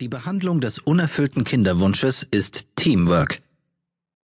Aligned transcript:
Die 0.00 0.08
Behandlung 0.08 0.62
des 0.62 0.78
unerfüllten 0.78 1.44
Kinderwunsches 1.44 2.26
ist 2.30 2.68
Teamwork. 2.74 3.42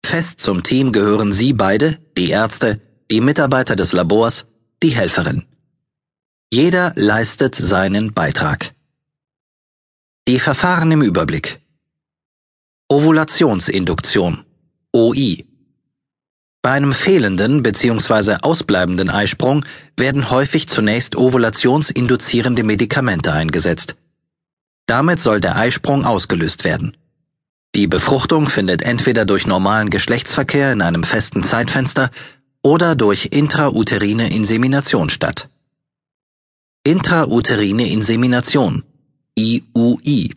Fest 0.06 0.40
zum 0.40 0.62
Team 0.62 0.92
gehören 0.92 1.34
Sie 1.34 1.54
beide, 1.54 1.98
die 2.16 2.30
Ärzte, 2.30 2.80
die 3.10 3.22
Mitarbeiter 3.22 3.76
des 3.76 3.92
Labors, 3.92 4.46
die 4.84 4.92
Helferin. 4.92 5.48
Jeder 6.54 6.94
leistet 6.96 7.56
seinen 7.56 8.14
Beitrag. 8.14 8.76
Die 10.28 10.38
Verfahren 10.38 10.92
im 10.92 11.02
Überblick. 11.02 11.60
Ovulationsinduktion 12.88 14.46
OI. 14.96 15.44
Bei 16.62 16.74
einem 16.74 16.94
fehlenden 16.94 17.64
bzw. 17.64 18.36
ausbleibenden 18.44 19.10
Eisprung 19.10 19.66
werden 19.98 20.30
häufig 20.30 20.68
zunächst 20.68 21.16
ovulationsinduzierende 21.16 22.64
Medikamente 22.64 23.34
eingesetzt. 23.34 23.96
Damit 24.86 25.20
soll 25.20 25.40
der 25.40 25.56
Eisprung 25.56 26.06
ausgelöst 26.06 26.64
werden. 26.64 26.98
Die 27.76 27.88
Befruchtung 27.88 28.48
findet 28.48 28.84
entweder 28.84 29.26
durch 29.26 29.48
normalen 29.48 29.90
Geschlechtsverkehr 29.90 30.72
in 30.72 30.82
einem 30.82 31.04
festen 31.04 31.44
Zeitfenster 31.44 32.12
oder 32.62 32.96
durch 32.96 33.30
intrauterine 33.32 34.32
Insemination 34.32 35.10
statt. 35.10 35.50
Intrauterine 36.86 37.90
Insemination 37.90 38.84
IUI 39.36 40.36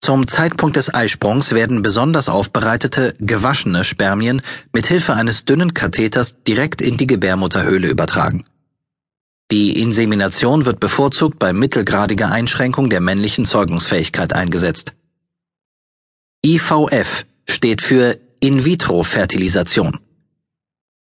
Zum 0.00 0.26
Zeitpunkt 0.26 0.76
des 0.76 0.92
Eisprungs 0.92 1.52
werden 1.52 1.82
besonders 1.82 2.28
aufbereitete, 2.28 3.14
gewaschene 3.20 3.84
Spermien 3.84 4.42
mit 4.72 4.86
Hilfe 4.86 5.14
eines 5.14 5.44
dünnen 5.44 5.74
Katheters 5.74 6.42
direkt 6.42 6.82
in 6.82 6.96
die 6.96 7.06
Gebärmutterhöhle 7.06 7.88
übertragen. 7.88 8.44
Die 9.52 9.78
Insemination 9.78 10.64
wird 10.64 10.80
bevorzugt 10.80 11.38
bei 11.38 11.52
mittelgradiger 11.52 12.32
Einschränkung 12.32 12.88
der 12.88 13.02
männlichen 13.02 13.44
Zeugungsfähigkeit 13.44 14.32
eingesetzt. 14.32 14.94
IVF 16.42 17.26
steht 17.46 17.82
für 17.82 18.18
In-vitro-Fertilisation. 18.40 19.98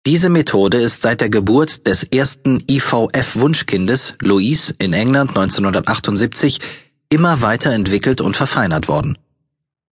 Diese 0.06 0.28
Methode 0.28 0.80
ist 0.80 1.02
seit 1.02 1.22
der 1.22 1.30
Geburt 1.30 1.88
des 1.88 2.04
ersten 2.04 2.62
IVF-Wunschkindes, 2.70 4.16
Louise, 4.20 4.76
in 4.80 4.92
England 4.92 5.30
1978, 5.30 6.60
immer 7.08 7.40
weiterentwickelt 7.40 8.20
und 8.20 8.36
verfeinert 8.36 8.90
worden. 8.90 9.18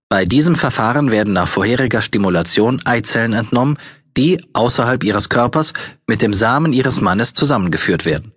Bei 0.09 0.25
diesem 0.25 0.55
Verfahren 0.55 1.11
werden 1.11 1.31
nach 1.31 1.47
vorheriger 1.47 2.02
Stimulation 2.02 2.81
Eizellen 2.83 3.31
entnommen, 3.31 3.77
die 4.17 4.44
außerhalb 4.53 5.03
ihres 5.03 5.30
Körpers 5.30 5.73
mit 6.08 6.22
dem 6.22 6.33
Samen 6.33 6.73
ihres 6.73 7.02
Mannes 7.02 7.33
zusammengeführt 7.33 8.06
werden. 8.06 8.31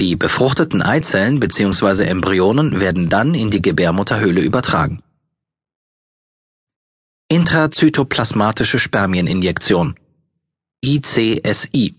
Die 0.00 0.16
befruchteten 0.16 0.82
Eizellen 0.82 1.40
bzw. 1.40 2.04
Embryonen 2.04 2.80
werden 2.80 3.08
dann 3.08 3.34
in 3.34 3.50
die 3.50 3.62
Gebärmutterhöhle 3.62 4.40
übertragen. 4.40 5.02
Intrazytoplasmatische 7.28 8.78
Spermieninjektion 8.78 9.94
ICSI 10.84 11.94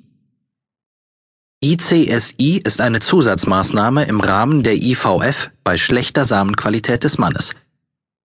ICSI 1.63 2.61
ist 2.63 2.79
eine 2.79 2.99
Zusatzmaßnahme 2.99 4.03
im 4.03 4.19
Rahmen 4.19 4.61
der 4.61 4.75
IVF 4.75 5.49
bei 5.63 5.77
schlechter 5.77 6.23
Samenqualität 6.23 7.03
des 7.03 7.17
Mannes. 7.17 7.55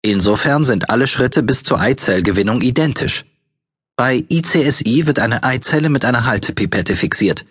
Insofern 0.03 0.63
sind 0.63 0.91
alle 0.91 1.07
Schritte 1.07 1.41
bis 1.41 1.63
zur 1.63 1.79
Eizellgewinnung 1.79 2.61
identisch. 2.61 3.25
Bei 3.97 4.25
ICSI 4.27 5.07
wird 5.07 5.19
eine 5.19 5.43
Eizelle 5.43 5.89
mit 5.89 6.03
einer 6.03 6.25
Haltepipette 6.25 6.95
fixiert. 6.97 7.45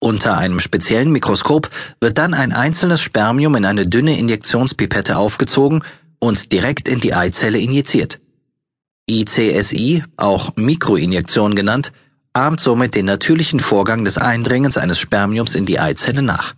Unter 0.00 0.36
einem 0.36 0.60
speziellen 0.60 1.10
Mikroskop 1.10 1.70
wird 2.00 2.18
dann 2.18 2.34
ein 2.34 2.52
einzelnes 2.52 3.00
Spermium 3.00 3.54
in 3.54 3.64
eine 3.64 3.86
dünne 3.86 4.18
Injektionspipette 4.18 5.16
aufgezogen 5.16 5.82
und 6.18 6.52
direkt 6.52 6.88
in 6.88 7.00
die 7.00 7.14
Eizelle 7.14 7.58
injiziert. 7.58 8.20
ICSI, 9.08 10.04
auch 10.16 10.56
Mikroinjektion 10.56 11.54
genannt, 11.54 11.92
ahmt 12.34 12.60
somit 12.60 12.94
den 12.94 13.06
natürlichen 13.06 13.60
Vorgang 13.60 14.04
des 14.04 14.18
Eindringens 14.18 14.76
eines 14.76 14.98
Spermiums 14.98 15.54
in 15.54 15.64
die 15.64 15.80
Eizelle 15.80 16.22
nach. 16.22 16.54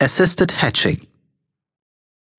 Assisted 0.00 0.62
Hatching 0.62 1.09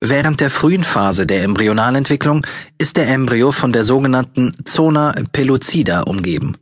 Während 0.04 0.40
der 0.40 0.50
frühen 0.50 0.82
Phase 0.82 1.28
der 1.28 1.44
Embryonalentwicklung 1.44 2.44
ist 2.76 2.96
der 2.96 3.06
Embryo 3.06 3.52
von 3.52 3.72
der 3.72 3.84
sogenannten 3.84 4.52
Zona 4.64 5.14
pellucida 5.30 6.00
umgeben. 6.00 6.56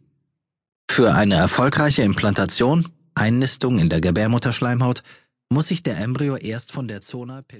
Für 0.90 1.14
eine 1.14 1.36
erfolgreiche 1.36 2.02
Implantation, 2.02 2.86
Einnistung 3.14 3.78
in 3.78 3.88
der 3.88 4.02
Gebärmutterschleimhaut, 4.02 5.02
muss 5.48 5.68
sich 5.68 5.82
der 5.82 5.96
Embryo 5.96 6.36
erst 6.36 6.70
von 6.70 6.86
der 6.86 7.00
Zona 7.00 7.40
pellucida 7.40 7.58